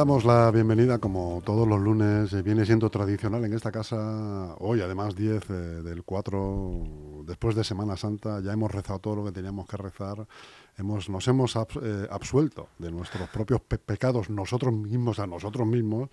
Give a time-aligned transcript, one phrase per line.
[0.00, 4.80] Damos la bienvenida, como todos los lunes, eh, viene siendo tradicional en esta casa, hoy
[4.80, 9.32] además 10 eh, del 4, después de Semana Santa, ya hemos rezado todo lo que
[9.32, 10.26] teníamos que rezar,
[10.78, 16.08] hemos, nos hemos eh, absuelto de nuestros propios pecados nosotros mismos, a nosotros mismos.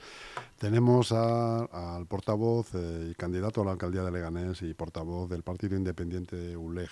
[0.59, 2.71] Tenemos al portavoz
[3.09, 6.89] y candidato a la alcaldía de Leganés y portavoz del Partido Independiente ULEG,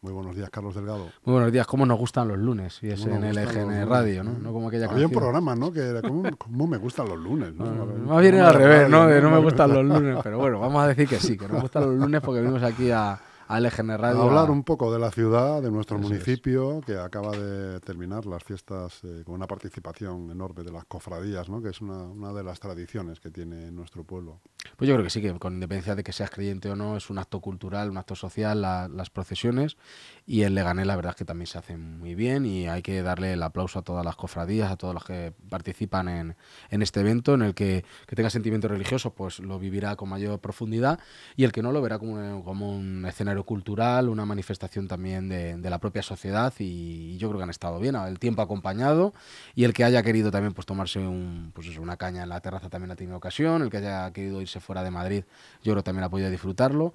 [0.00, 1.10] muy buenos días, Carlos Delgado.
[1.24, 1.66] Muy buenos días.
[1.66, 2.78] ¿Cómo nos gustan los lunes?
[2.82, 4.32] Y es en el EGN Radio, ¿no?
[4.32, 5.72] no como aquella Había un programa, ¿no?
[5.72, 7.52] Que era ¿cómo, me gustan los lunes?
[7.54, 7.64] ¿no?
[8.06, 9.08] más bien al revés, ¿no?
[9.08, 10.18] no me gustan los lunes.
[10.22, 12.90] Pero bueno, vamos a decir que sí, que nos gustan los lunes porque venimos aquí
[12.92, 14.22] a, al Radio.
[14.22, 19.00] hablar un poco de la ciudad, de nuestro municipio, que acaba de terminar las fiestas
[19.04, 21.62] eh, con una participación enorme de las cofradías, ¿no?
[21.62, 24.40] que es una, una, de las tradiciones que tiene nuestro pueblo.
[24.76, 27.08] Pues yo creo que sí, que con independencia de que seas creyente o no, es
[27.08, 29.78] un acto cultural, un acto social, las procesiones.
[30.26, 33.00] Y en Leganés la verdad es que también se hacen muy bien y hay que
[33.02, 36.36] darle el aplauso a todas las cofradías, a todos los que participan en,
[36.68, 40.38] en este evento, en el que, que tenga sentimiento religioso, pues lo vivirá con mayor
[40.38, 41.00] profundidad
[41.34, 45.70] y el que no lo verá como, como un escenario cultural, una manifestación también de,
[45.70, 49.12] la propia sociedad y, yo creo que han estado bien, el tiempo acompañado
[49.54, 52.68] y el que haya querido también pues tomarse un, pues una caña en la terraza
[52.68, 55.24] también ha tenido ocasión, el que haya querido irse fuera de Madrid
[55.62, 56.94] yo creo también ha podido disfrutarlo.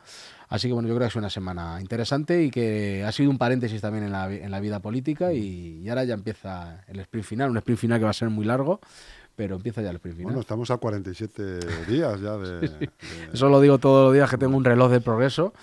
[0.49, 3.37] Así que bueno, yo creo que es una semana interesante y que ha sido un
[3.37, 7.25] paréntesis también en la, en la vida política y, y ahora ya empieza el sprint
[7.25, 8.79] final, un sprint final que va a ser muy largo
[9.35, 10.31] pero empieza ya el sprint final.
[10.31, 12.89] Bueno, estamos a 47 días ya de,
[13.33, 15.53] Eso lo digo todos los días que tengo un reloj de progreso.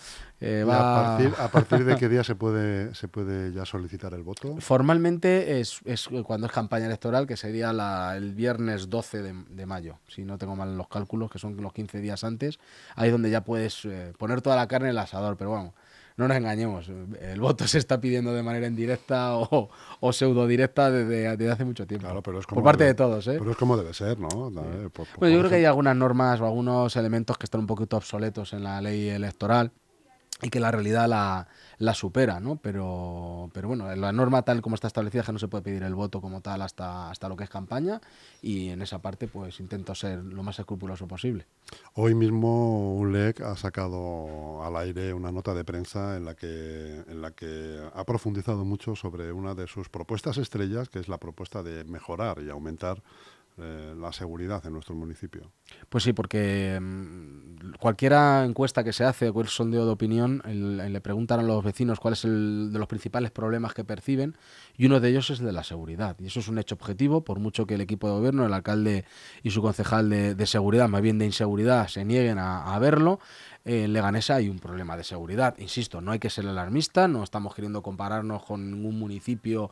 [0.42, 4.56] Eh, a, partir, de qué día se puede, se puede ya solicitar el voto?
[4.58, 9.98] Formalmente es, es cuando es campaña electoral, que sería la, el viernes 12 de, mayo,
[10.08, 12.58] si no tengo mal los cálculos, que son los 15 días antes.
[12.97, 15.75] Ahí es donde ya puedes eh, poner toda la carne en el asador, pero bueno
[16.16, 19.70] no nos engañemos, el voto se está pidiendo de manera indirecta o,
[20.00, 22.09] o pseudo directa desde, hace mucho tiempo.
[22.22, 23.36] por parte de todos, ¿eh?
[23.38, 24.28] Pero es como debe ser, ¿no?
[24.28, 28.53] bueno, yo creo que hay algunas normas o algunos elementos que están un poquito obsoletos
[28.53, 29.72] en la ley electoral
[30.43, 31.09] y que la realidad
[31.78, 32.56] la, supera, ¿no?
[32.56, 35.83] Pero, pero bueno, la norma tal como está establecida es que no se puede pedir
[35.83, 38.01] el voto como tal hasta, hasta lo que es campaña
[38.43, 41.47] y en esa parte pues intento ser lo más escrupuloso posible.
[41.95, 47.21] Hoy mismo ULEC ha sacado al aire una nota de prensa en la que, en
[47.21, 51.62] la que ha profundizado mucho sobre una de sus propuestas estrellas, que es la propuesta
[51.62, 53.03] de mejorar y aumentar
[53.62, 55.53] eh, la seguridad en nuestro municipio.
[55.88, 61.41] Pues sí, porque mm, cualquiera encuesta que se hace, cualquier sondeo de opinión, le preguntan
[61.41, 64.37] a los vecinos cuál es el de los principales problemas que perciben
[64.76, 66.16] y uno de ellos es de la seguridad.
[66.21, 69.04] Y eso es un hecho objetivo, por mucho que el equipo de gobierno, el alcalde
[69.43, 73.21] y su concejal de, seguridad, más bien de inseguridad, se nieguen a, a verlo.
[73.65, 75.54] en Leganesa hay un problema de seguridad.
[75.59, 79.71] Insisto, no hay que ser alarmista, no estamos queriendo compararnos con ningún municipio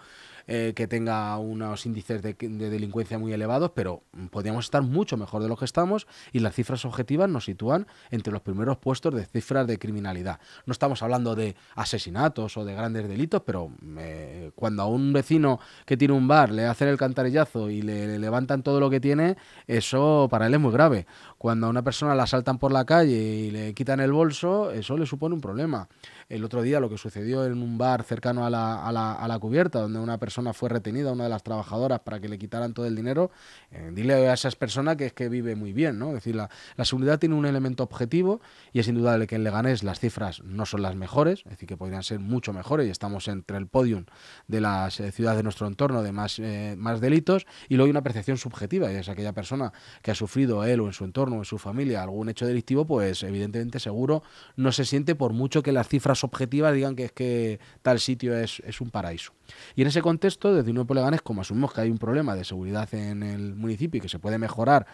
[0.50, 5.48] eh, que tenga unos índices de, delincuencia muy elevados, pero podríamos estar mucho mejor de
[5.48, 9.66] lo que estamos y las cifras objetivas nos sitúan entre los primeros puestos de cifras
[9.66, 10.40] de criminalidad.
[10.64, 15.60] No estamos hablando de asesinatos o de grandes delitos, pero eh, cuando a un vecino
[15.84, 19.36] que tiene un bar le hacen el cantarillazo y le, levantan todo lo que tiene,
[19.66, 21.06] eso para él es muy grave.
[21.36, 24.96] Cuando a una persona la asaltan por la calle y le quitan el bolso, eso
[24.96, 25.88] le supone un problema.
[26.28, 29.26] El otro día lo que sucedió en un bar cercano a la, a la, a
[29.26, 32.74] la cubierta, donde una persona fue retenida, una de las trabajadoras, para que le quitaran
[32.74, 33.30] todo el dinero,
[33.70, 36.08] eh, dile a esas personas que es que vive muy bien, ¿no?
[36.08, 36.50] Es decir, la,
[36.84, 38.42] seguridad tiene un elemento objetivo
[38.74, 41.78] y es indudable que en Leganés las cifras no son las mejores, es decir, que
[41.78, 44.04] podrían ser mucho mejores y estamos entre el podium
[44.48, 47.92] de las eh, ciudades de nuestro entorno de más, eh, más delitos y luego hay
[47.92, 49.72] una percepción subjetiva y es aquella persona
[50.02, 52.86] que ha sufrido él o en su entorno o en su familia algún hecho delictivo,
[52.86, 54.22] pues evidentemente seguro
[54.56, 58.36] no se siente por mucho que las cifras objetivas digan que es que tal sitio
[58.36, 59.32] es, es un paraíso.
[59.74, 62.92] Y en ese contexto desde Nuevo Leganés, como asumimos que hay un problema de seguridad
[62.94, 64.86] en el municipio y que se puede mejorar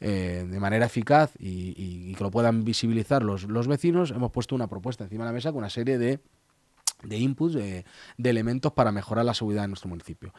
[0.00, 4.66] eh, de manera eficaz y, que lo puedan visibilizar los, los, vecinos, hemos puesto una
[4.66, 6.20] propuesta encima de la mesa con una serie de,
[7.02, 7.84] de inputs, de,
[8.16, 10.32] de elementos para mejorar la seguridad en nuestro municipio.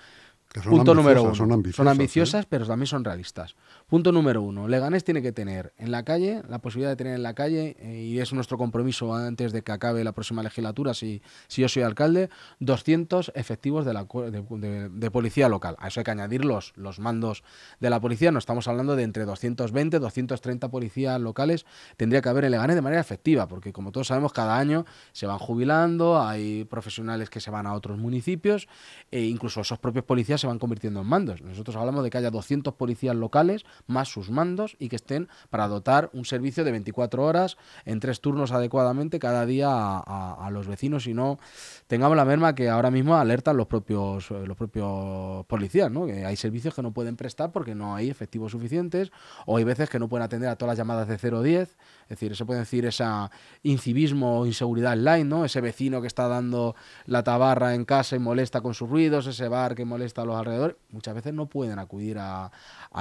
[0.63, 1.35] Punto número uno.
[1.35, 2.47] Son ambiciosas, ¿eh?
[2.49, 3.55] pero también son realistas.
[3.91, 4.69] Punto número uno.
[4.69, 8.03] Leganés tiene que tener en la calle, la posibilidad de tener en la calle, eh,
[8.03, 11.83] y es nuestro compromiso antes de que acabe la próxima legislatura, si, si yo soy
[11.83, 12.29] alcalde,
[12.61, 15.75] 200 efectivos de, la, de, policía local.
[15.77, 17.43] A eso hay que añadir los, los mandos
[17.81, 18.31] de la policía.
[18.31, 21.65] No estamos hablando de entre 220, 230 policías locales.
[21.97, 25.25] Tendría que haber en Leganés de manera efectiva, porque como todos sabemos, cada año se
[25.25, 28.69] van jubilando, hay profesionales que se van a otros municipios,
[29.11, 31.41] e incluso esos propios policías se van convirtiendo en mandos.
[31.41, 35.67] Nosotros hablamos de que haya 200 policías locales más sus mandos y que estén para
[35.67, 41.07] dotar un servicio de 24 horas en tres turnos adecuadamente cada día a, los vecinos
[41.07, 41.39] y no
[41.87, 46.05] tengamos la merma que ahora mismo alertan los propios, los propios policías, ¿no?
[46.05, 49.11] hay servicios que no pueden prestar porque no hay efectivos suficientes
[49.45, 52.35] o hay veces que no pueden atender a todas las llamadas de 010, es decir,
[52.35, 53.31] se puede decir esa
[53.63, 55.45] incivismo o inseguridad online, ¿no?
[55.45, 56.75] ese vecino que está dando
[57.05, 60.35] la tabarra en casa y molesta con sus ruidos, ese bar que molesta a los
[60.35, 62.51] alrededores, muchas veces no pueden acudir a,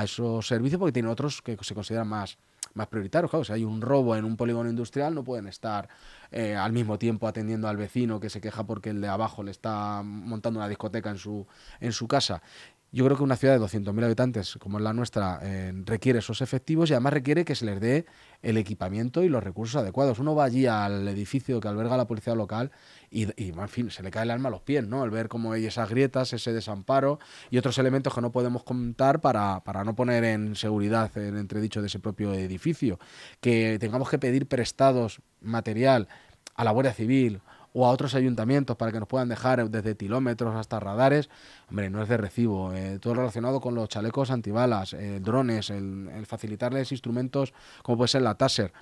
[0.02, 2.38] esos servicios porque tienen otros que se consideran más,
[2.74, 3.30] más prioritarios.
[3.30, 5.88] Claro, si hay un robo en un polígono industrial, no pueden estar
[6.30, 9.50] eh, al mismo tiempo atendiendo al vecino que se queja porque el de abajo le
[9.50, 11.46] está montando una discoteca en su,
[11.80, 12.42] en su casa.
[12.92, 16.40] Yo creo que una ciudad de 200.000 habitantes como es la nuestra eh, requiere esos
[16.40, 18.04] efectivos y además requiere que se les dé
[18.42, 20.18] el equipamiento y los recursos adecuados.
[20.18, 22.72] Uno va allí al edificio que alberga la policía local
[23.08, 25.02] y, en fin, se le cae el alma a los pies, ¿no?
[25.02, 27.20] Al ver cómo hay esas grietas, ese desamparo
[27.50, 31.80] y otros elementos que no podemos contar para, para no poner en seguridad en entredicho
[31.80, 32.98] de ese propio edificio.
[33.40, 36.08] Que tengamos que pedir prestados material
[36.56, 37.40] a la Guardia Civil
[37.72, 41.30] o a otros ayuntamientos para que nos puedan dejar desde kilómetros hasta radares,
[41.68, 42.72] hombre, no es de recibo.
[42.72, 47.52] Eh, todo relacionado con los chalecos antibalas, eh, drones, el, facilitarles instrumentos
[47.82, 48.72] como puede ser la Taser.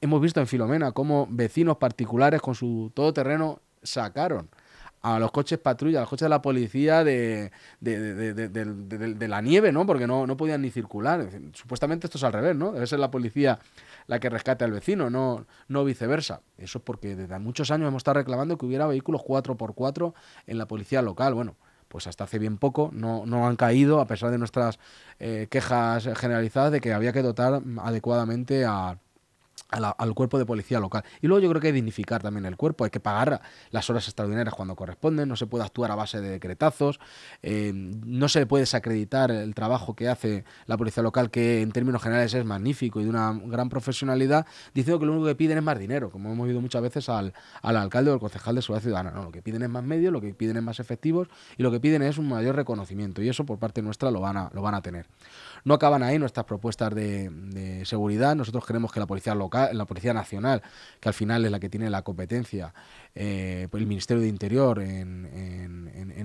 [0.00, 4.48] Hemos visto en Filomena cómo vecinos particulares con su todoterreno sacaron
[5.02, 7.50] a los coches patrulla, a los coches de la policía de,
[7.80, 9.84] de, la nieve, ¿no?
[9.84, 11.28] Porque no, no podían ni circular.
[11.52, 12.72] Supuestamente esto es al revés, ¿no?
[12.72, 13.58] Debe ser la policía
[14.06, 16.40] la que rescate al vecino, no, no viceversa.
[16.56, 20.14] Eso es porque desde muchos años hemos estado reclamando que hubiera vehículos 4x4
[20.46, 21.34] en la policía local.
[21.34, 21.56] Bueno,
[21.88, 24.78] pues hasta hace bien poco no, no han caído, a pesar de nuestras
[25.18, 28.98] eh, quejas generalizadas de que había que dotar adecuadamente a,
[29.72, 31.02] al cuerpo de policía local.
[31.20, 33.40] Y luego yo creo que hay que dignificar también el cuerpo, hay que pagar
[33.70, 37.00] las horas extraordinarias cuando corresponden, no se puede actuar a base de decretazos,
[37.42, 42.02] eh, no se puede desacreditar el trabajo que hace la policía local, que en términos
[42.02, 45.64] generales es magnífico y de una gran profesionalidad, diciendo que lo único que piden es
[45.64, 47.32] más dinero, como hemos oído muchas veces al,
[47.62, 49.10] alcalde o al concejal de Seguridad Ciudadana.
[49.12, 51.70] No, lo que piden es más medios, lo que piden es más efectivos y lo
[51.70, 54.60] que piden es un mayor reconocimiento y eso por parte nuestra lo van a, lo
[54.60, 55.06] van a tener.
[55.64, 58.34] No acaban ahí nuestras propuestas de, seguridad.
[58.34, 60.62] Nosotros creemos que la policía local, la policía nacional,
[61.00, 62.74] que al final es la que tiene la competencia,
[63.14, 65.22] eh, el Ministerio de Interior en,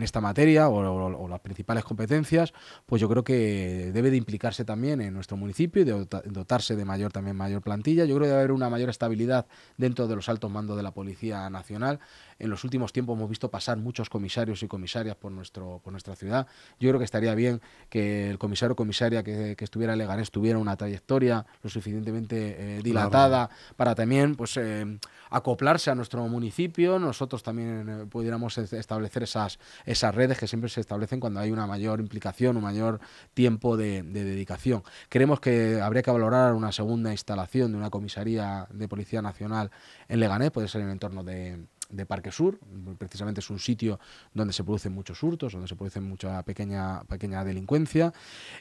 [0.02, 2.54] esta materia o, las principales competencias,
[2.86, 6.86] pues yo creo que debe de implicarse también en nuestro municipio y de dotarse de
[6.86, 8.06] mayor también mayor plantilla.
[8.06, 10.92] Yo creo que debe haber una mayor estabilidad dentro de los altos mandos de la
[10.92, 12.00] Policía Nacional
[12.40, 16.16] en los últimos tiempos hemos visto pasar muchos comisarios y comisarias por, nuestro, por nuestra
[16.16, 16.48] ciudad.
[16.80, 20.60] Yo creo que estaría bien que el comisario o comisaria que, estuviera en Leganés tuviera
[20.60, 25.00] una trayectoria lo suficientemente eh, dilatada para también pues eh,
[25.30, 27.00] acoplarse a nuestro municipio.
[27.00, 31.68] Nosotros también eh, pudiéramos establecer esas, esas redes que siempre se establecen cuando hay una
[31.68, 33.00] mayor implicación, un mayor
[33.34, 34.84] tiempo de, de dedicación.
[35.10, 39.72] Creemos que habría que valorar una segunda instalación de una comisaría de Policía Nacional
[40.08, 42.60] en Leganés, puede ser en el entorno de de Parque Sur,
[42.98, 44.00] precisamente es un sitio
[44.34, 48.14] donde se producen muchos hurtos, donde se produce mucha pequeña, pequeña delincuencia.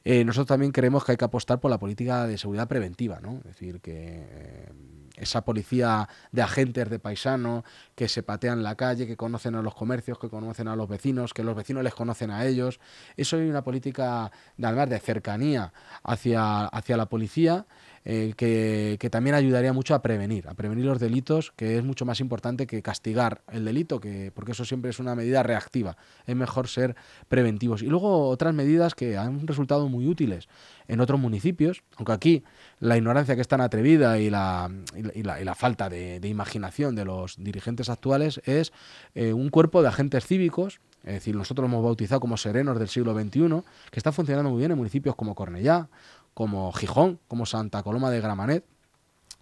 [0.05, 3.38] Eh, nosotros también creemos que hay que apostar por la política de seguridad preventiva, ¿no?
[3.38, 4.73] es decir, que eh,
[5.17, 7.64] esa policía de agentes de paisano
[7.94, 11.32] que se patean la calle, que conocen a los comercios, que conocen a los vecinos,
[11.32, 12.81] que los vecinos les conocen a ellos.
[13.17, 14.31] Eso es una política,
[14.62, 17.66] además de cercanía hacia, hacia la policía
[18.08, 22.20] eh, que, también ayudaría mucho a prevenir, a prevenir los delitos, que es mucho más
[22.20, 25.96] importante que castigar el delito, que, porque eso siempre es una medida reactiva.
[26.25, 26.94] Es mejor ser
[27.28, 27.82] preventivos.
[27.82, 30.48] Y luego otras medidas que han resultado muy útiles
[30.86, 32.44] en otros municipios, aunque aquí
[32.78, 34.70] la ignorancia que es tan atrevida y la,
[35.12, 38.72] y la, falta de, imaginación de los dirigentes actuales es
[39.16, 42.88] eh, un cuerpo de agentes cívicos es decir, nosotros lo hemos bautizado como serenos del
[42.88, 45.88] siglo XXI, que está funcionando muy bien en municipios como Cornellá,
[46.37, 48.62] como Gijón, como Santa Coloma de Gramanet,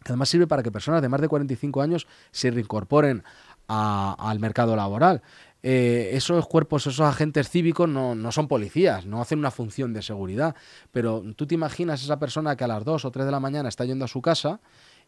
[0.04, 3.24] que además sirve para que personas de más de 45 años se reincorporen
[3.66, 5.20] al mercado laboral.
[5.64, 10.02] Eh, esos cuerpos, esos agentes cívicos no, no, son policías, no hacen una función de
[10.02, 10.54] seguridad,
[10.92, 13.68] pero tú te imaginas esa persona que a las 2 o 3 de la mañana
[13.68, 14.60] está yendo a su casa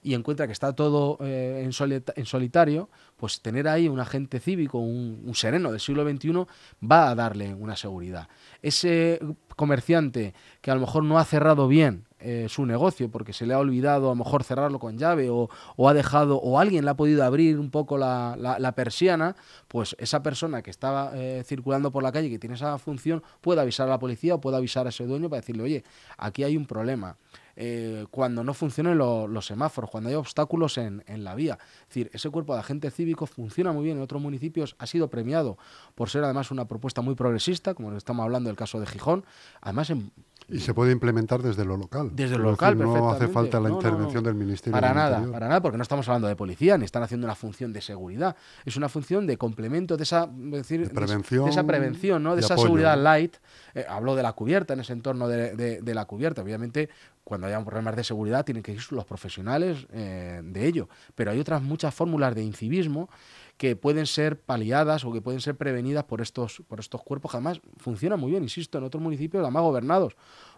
[0.07, 5.35] y encuentra que está todo eh, en, solitario, pues tener ahí un agente cívico, un,
[5.35, 6.47] sereno del siglo XXI,
[6.81, 8.29] va a darle una seguridad.
[8.63, 9.19] Ese
[9.57, 13.55] comerciante que a lo mejor no ha cerrado bien eh, su negocio porque se le
[13.55, 15.49] ha olvidado a lo mejor cerrarlo con llave o,
[15.89, 19.35] ha dejado o alguien le ha podido abrir un poco la, la, persiana,
[19.67, 23.61] pues esa persona que estaba eh, circulando por la calle que tiene esa función puede
[23.61, 25.85] avisar a la policía o puede avisar a ese dueño para decirle, oye,
[26.17, 27.17] aquí hay un problema.
[27.57, 31.59] Eh, cuando no funcionen los semáforos, cuando hay obstáculos en, la vía.
[31.83, 35.09] Es decir, ese cuerpo de agentes cívicos funciona muy bien en otros municipios, ha sido
[35.09, 35.57] premiado
[35.95, 39.25] por ser además una propuesta muy progresista, como estamos hablando del caso de Gijón.
[39.63, 40.13] Además, en
[40.49, 42.11] y se puede implementar desde lo local.
[42.15, 44.73] Desde lo local, No hace falta la intervención del Ministerio.
[44.73, 47.73] Para nada, para nada, porque no estamos hablando de policía, ni están haciendo una función
[47.73, 48.37] de seguridad.
[48.65, 52.37] Es una función de complemento de esa, decir, prevención, de, esa prevención, ¿no?
[52.37, 53.37] de, esa seguridad light.
[53.75, 56.43] Eh, hablo de la cubierta, en ese entorno de, la cubierta.
[56.43, 56.91] Obviamente,
[57.27, 60.89] cuando haya problemas de seguridad, tienen que ir los profesionales eh, de ello.
[61.17, 63.11] Pero hay otras muchas fórmulas de incivismo
[63.57, 67.39] que pueden ser paliadas o que pueden ser prevenidas por estos, por estos cuerpos que
[67.39, 70.15] además funcionan muy bien, insisto, en otros municipios además gobernados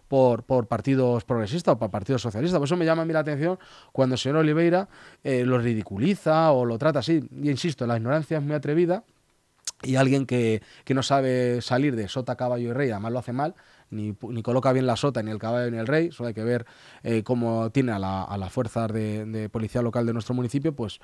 [0.07, 2.59] por, partidos progresistas o por partidos socialistas.
[2.59, 3.57] Por eso me llama a mí la atención
[3.91, 4.89] cuando el señor Oliveira
[5.23, 7.27] eh, lo ridiculiza o lo trata así.
[7.41, 9.03] Y insisto, la ignorancia es muy atrevida
[9.81, 13.33] y alguien que, que, no sabe salir de sota, caballo y rey, además lo hace
[13.33, 13.55] mal,
[13.91, 16.43] ni, ni, coloca bien la sota, ni el caballo, ni el rey, solo hay que
[16.43, 16.65] ver
[17.03, 20.99] eh, cómo tiene a la, a la fuerza de, policía local de nuestro municipio, pues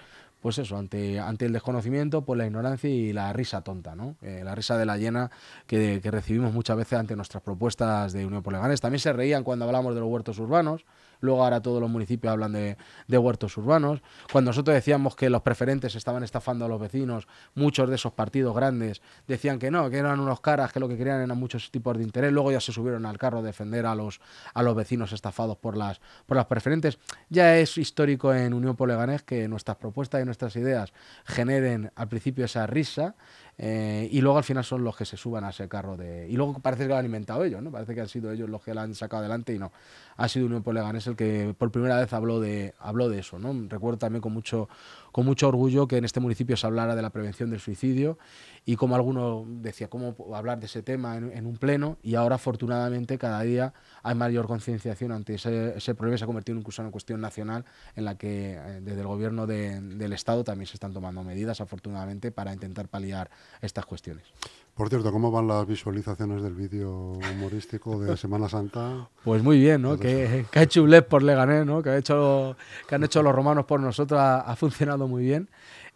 [0.45, 4.15] pues eso, ante, ante el desconocimiento, pues la ignorancia y la risa tonta, ¿no?
[4.21, 5.31] Eh, la risa de la llena
[5.65, 9.95] que, recibimos muchas veces ante nuestras propuestas de Unión por También se reían cuando hablamos
[9.95, 10.85] de los huertos urbanos,
[11.19, 12.77] luego ahora todos los municipios hablan de,
[13.17, 14.01] huertos urbanos.
[14.31, 18.55] Cuando nosotros decíamos que los preferentes estaban estafando a los vecinos, muchos de esos partidos
[18.55, 21.97] grandes decían que no, que eran unos caras, que lo que querían eran muchos tipos
[21.97, 24.19] de interés, luego ya se subieron al carro a defender a los,
[24.53, 26.99] a los vecinos estafados por las, por las preferentes.
[27.29, 28.89] Ya es histórico en Unión por
[29.25, 30.93] que nuestras propuestas y nuestras ideas
[31.25, 33.15] generen al principio esa risa
[33.57, 36.27] eh, y luego al final son los que se suban a ese carro de...
[36.29, 37.71] Y luego parece que lo han inventado ellos, ¿no?
[37.71, 39.71] Parece que han sido ellos los que lo han sacado adelante y no.
[40.17, 43.53] Ha sido Unión por el que por primera vez habló de, habló de eso, ¿no?
[43.69, 44.67] Recuerdo también con mucho,
[45.11, 48.17] con mucho orgullo que en este municipio se hablara de la prevención del suicidio
[48.65, 51.97] y como alguno decía, ¿cómo hablar de ese tema en, un pleno?
[52.01, 56.57] Y ahora afortunadamente cada día hay mayor concienciación ante ese, ese problema, se ha convertido
[56.57, 57.63] incluso en una cuestión nacional
[57.95, 62.31] en la que eh, desde el gobierno del Estado también se están tomando medidas afortunadamente
[62.31, 63.29] para intentar paliar
[63.61, 64.25] estas cuestiones.
[64.75, 69.07] Por cierto, ¿cómo van las visualizaciones del vídeo humorístico de Semana Santa?
[69.23, 69.97] Pues muy bien, ¿no?
[69.97, 71.81] Que, que, ha hecho un por Leganés, ¿no?
[71.81, 75.47] Que, ha hecho, que han hecho los romanos por nosotros, ha funcionado muy bien.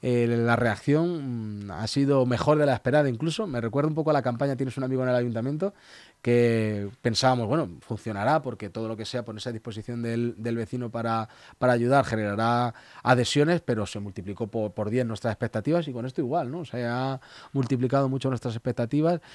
[0.02, 3.48] Eh, la reacción mm, ha sido mejor de la esperada incluso.
[3.48, 5.74] Me recuerda un poco a la campaña Tienes un amigo en el ayuntamiento,
[6.22, 11.28] que pensábamos, bueno, funcionará porque todo lo que sea ponerse a disposición del, vecino para,
[11.58, 16.22] para, ayudar generará adhesiones, pero se multiplicó por, por 10 nuestras expectativas y con esto
[16.22, 16.64] igual, ¿no?
[16.64, 17.20] Se ha
[17.52, 18.69] multiplicado mucho nuestras expectativas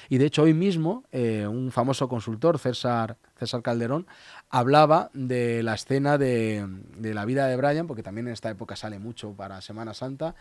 [0.08, 4.06] y de hecho hoy mismo eh, un famoso consultor, César, César Calderón,
[4.50, 8.76] hablaba de la escena de, de la vida de Brian, porque también en esta época
[8.76, 10.34] sale mucho para Semana Santa,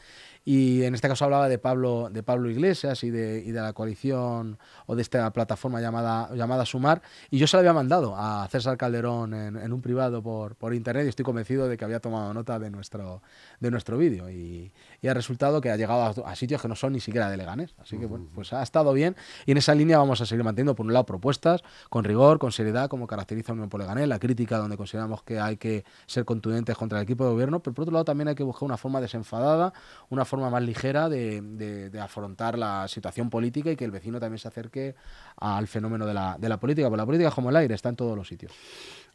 [0.45, 3.71] y en este caso hablaba de Pablo, de Pablo Iglesias y de, y de la
[3.71, 7.01] coalición o de esta plataforma llamada, llamada Sumar.
[7.29, 11.05] Y yo se la había mandado a César Calderón en, un privado por, por, internet
[11.05, 13.21] y estoy convencido de que había tomado nota de nuestro,
[13.61, 14.29] de nuestro vídeo.
[14.29, 17.37] Y, y, ha resultado que ha llegado a, sitios que no son ni siquiera de
[17.37, 17.73] Leganés.
[17.77, 19.15] Así que bueno, pues ha estado bien.
[19.45, 22.51] Y en esa línea vamos a seguir manteniendo, por un lado, propuestas con rigor, con
[22.51, 26.75] seriedad, como caracteriza Unión por Leganés, la crítica donde consideramos que hay que ser contundentes
[26.75, 28.99] contra el equipo de gobierno, pero por otro lado también hay que buscar una forma
[28.99, 29.73] desenfadada,
[30.09, 34.47] una forma más ligera de, afrontar la situación política y que el vecino también se
[34.47, 34.95] acerque
[35.37, 37.95] al fenómeno de la, de la política, porque la política como el aire está en
[37.95, 38.51] todos los sitios.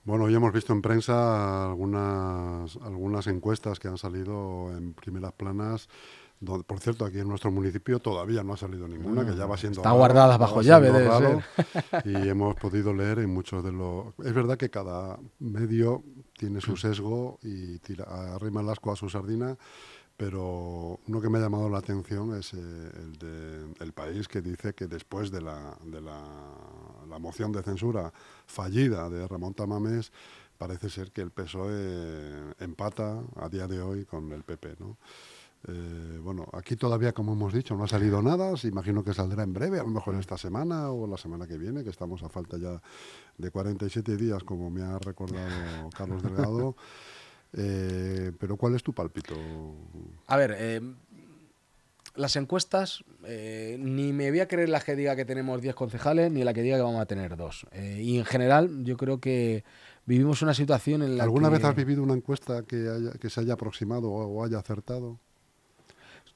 [0.04, 5.88] Bueno, hoy hemos visto en prensa algunas, algunas encuestas que han salido en primeras planas
[6.40, 9.80] por cierto, aquí en nuestro municipio todavía no ha salido ninguna, que ya va siendo.
[9.80, 11.42] Está guardada bajo llave, debe
[12.04, 14.14] Y hemos podido leer en muchos de los.
[14.25, 16.04] Es verdad que cada medio
[16.38, 18.04] tiene su sesgo y tira,
[18.37, 19.56] arrima el asco a su sardina
[20.18, 23.12] pero uno que me ha llamado la atención es eh, el
[23.87, 28.12] de País, que dice que después de la, de la, moción de censura
[28.46, 30.12] fallida de Ramón Tamames,
[30.56, 34.76] parece ser que el PSOE empata a día de hoy con el PP.
[34.80, 34.98] ¿no?
[35.68, 38.56] Eh, bueno, aquí todavía, como hemos dicho, no ha salido nada.
[38.56, 41.58] Se imagino que saldrá en breve, a lo mejor esta semana o la semana que
[41.58, 42.82] viene, que estamos a falta ya
[43.37, 46.75] de 47 días, como me ha recordado Carlos Delgado.
[47.55, 49.35] Eh, pero ¿cuál es tu pálpito?
[50.26, 50.81] A ver, eh,
[52.14, 56.31] las encuestas, eh, ni me voy a creer la que diga que tenemos 10 concejales,
[56.31, 57.67] ni la que diga que vamos a tener dos.
[57.75, 59.64] y en general, yo creo que
[60.05, 63.55] vivimos una situación en la ¿Alguna vez has vivido una encuesta que, que se haya
[63.55, 65.19] aproximado o haya acertado?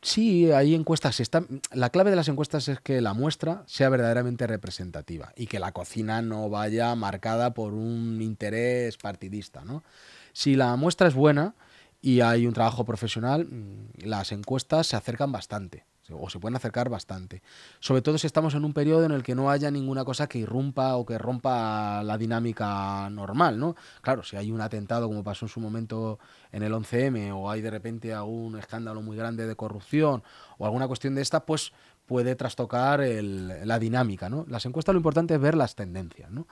[0.03, 1.21] Sí, hay encuestas.
[1.21, 5.61] Está, la clave de las encuestas es que la muestra sea verdaderamente representativa y que
[5.61, 9.65] la cocina no vaya marcada por un interés partidista.
[9.65, 9.85] ¿no?
[10.33, 11.55] Si la muestra es buena
[12.01, 16.89] y hay un trabajo profesional, mm, las encuestas se acercan bastante o se pueden acercar
[16.89, 17.43] bastante.
[17.81, 20.39] Sobre todo si estamos en un periodo en el que no haya ninguna cosa que
[20.39, 23.77] irrumpa o que rompa la dinámica normal, ¿no?
[24.01, 26.19] Claro, si hay un atentado como pasó en su momento
[26.51, 30.23] en el 11M o hay de repente algún escándalo muy grande de corrupción
[30.59, 31.73] o alguna cuestión de esta, pues
[32.07, 34.45] puede trastocar la dinámica, ¿no?
[34.49, 36.47] Las encuestas lo importante es ver las tendencias, ¿no?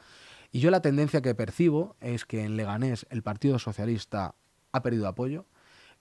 [0.52, 4.35] Y yo la tendencia que percibo es que en Leganés el Partido Socialista
[4.73, 5.47] ha perdido apoyo,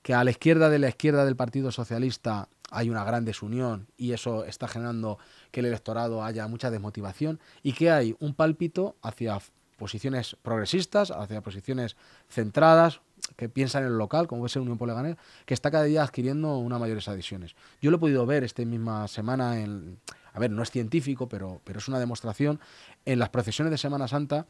[0.02, 4.14] que a la izquierda de la izquierda del Partido Socialista hay una gran desunión y
[4.14, 5.18] eso está generando
[5.52, 9.40] que el electorado haya mucha desmotivación y que hay un pálpito hacia
[9.78, 11.96] posiciones progresistas, hacia posiciones
[12.28, 13.02] centradas,
[13.36, 15.16] que piensan en el local, como puede ser Unión Poleganés,
[15.46, 17.56] que está cada día adquiriendo una mayores adhesiones.
[17.82, 20.00] Yo lo he podido ver esta misma semana en,
[20.40, 22.62] a ver, no es científico, pero, pero es una demostración,
[23.04, 24.46] en las procesiones de Semana Santa,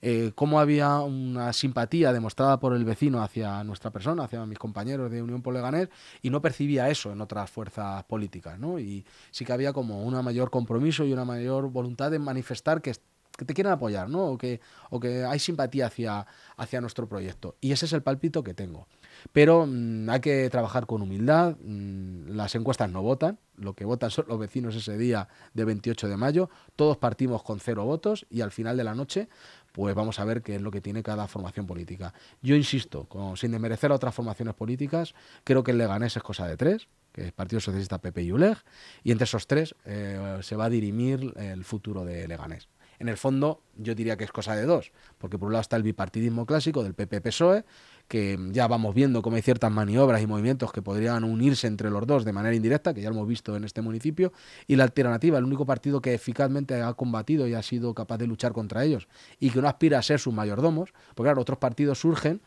[0.00, 5.10] eh, cómo había una simpatía demostrada por el vecino hacia nuestra persona, hacia mis compañeros
[5.10, 5.90] de Unión Poleganés,
[6.22, 8.78] y no percibía eso en otras fuerzas políticas, ¿no?
[8.78, 12.94] Y sí que había como una mayor compromiso y una mayor voluntad de manifestar que
[13.36, 14.26] que te quieren apoyar, ¿no?
[14.26, 14.60] O que,
[14.90, 16.24] o que hay simpatía hacia,
[16.56, 17.56] hacia nuestro proyecto.
[17.60, 18.86] Y ese es el palpito que tengo.
[19.32, 21.56] Pero mm, hay que trabajar con humildad.
[21.62, 23.38] Mm, las encuestas no votan.
[23.56, 26.50] Lo que votan son los vecinos ese día de 28 de mayo.
[26.76, 29.28] Todos partimos con cero votos y al final de la noche
[29.74, 32.14] pues vamos a ver qué es lo que tiene cada formación política.
[32.42, 36.56] Yo insisto, sin desmerecer a otras formaciones políticas, creo que el Leganés es cosa de
[36.56, 38.56] tres, que es Partido Socialista, PP y ULEG,
[39.02, 42.68] y entre esos tres eh, se va a dirimir el futuro de Leganés.
[43.00, 45.76] En el fondo, yo diría que es cosa de dos, porque por un lado está
[45.76, 47.64] el bipartidismo clásico del PP-PSOE,
[48.08, 52.06] que ya vamos viendo cómo hay ciertas maniobras y movimientos que podrían unirse entre los
[52.06, 54.32] dos de manera indirecta, que ya lo hemos visto en este municipio,
[54.66, 58.26] y la alternativa, el único partido que eficazmente ha combatido y ha sido capaz de
[58.26, 59.08] luchar contra ellos
[59.40, 62.40] y que no aspira a ser sus mayordomos, porque claro, otros partidos surgen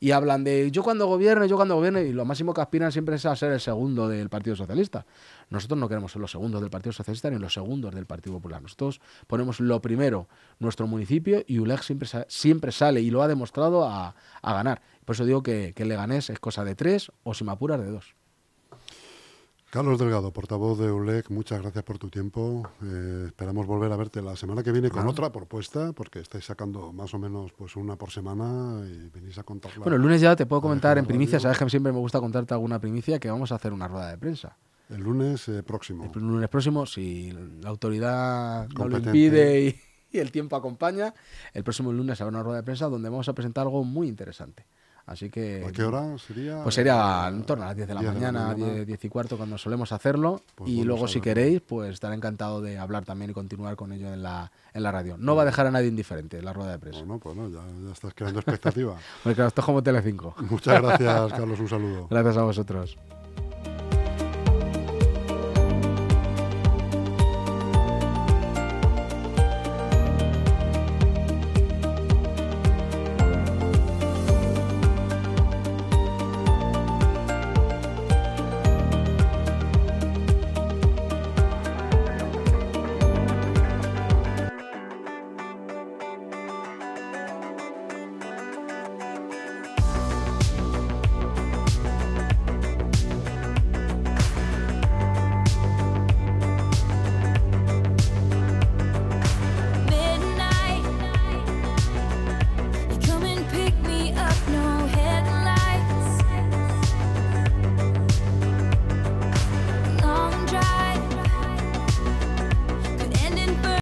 [0.00, 3.16] y hablan de yo cuando gobierne, yo cuando gobierne, y lo máximo que aspiran siempre
[3.16, 5.04] es a ser el segundo del Partido Socialista.
[5.50, 8.62] Nosotros no queremos ser los segundos del Partido Socialista ni los segundos del Partido Popular.
[8.62, 10.26] Nosotros ponemos lo primero,
[10.58, 14.80] nuestro municipio, y ULEG siempre, siempre sale y lo ha demostrado a, ganar.
[15.04, 17.90] Por eso digo que, que Leganés es cosa de tres o si me apuras de
[17.90, 18.14] dos.
[19.70, 22.68] Carlos Delgado, portavoz de ULEC, muchas gracias por tu tiempo.
[22.82, 26.92] Eh, esperamos volver a verte la semana que viene con otra propuesta, porque estáis sacando
[26.92, 29.84] más o menos pues una por semana y venís a contarla.
[29.84, 32.52] Bueno, el lunes ya te puedo comentar en primicia, sabes que siempre me gusta contarte
[32.52, 34.56] alguna primicia, que vamos a hacer una rueda de prensa.
[34.88, 36.10] El lunes eh, próximo.
[36.12, 39.80] El lunes próximo, si la autoridad no lo impide y,
[40.10, 41.14] y el tiempo acompaña,
[41.54, 44.66] el próximo lunes habrá una rueda de prensa donde vamos a presentar algo muy interesante.
[45.10, 45.64] Así que...
[45.66, 46.62] ¿A qué hora sería?
[46.62, 49.90] Pues sería en torno a las 10 de la mañana, 10, y cuarto cuando solemos
[49.90, 50.40] hacerlo.
[50.54, 54.14] Pues y luego si queréis, pues estaré encantado de hablar también y continuar con ello
[54.14, 55.16] en la, en la radio.
[55.18, 57.00] No va a dejar a nadie indiferente la rueda de prensa.
[57.00, 58.94] Bueno, pues no, ya, ya estás creando expectativa.
[59.24, 60.32] Porque esto es como Telecinco.
[60.48, 62.06] Muchas gracias, Carlos, un saludo.
[62.08, 62.96] Gracias a vosotros.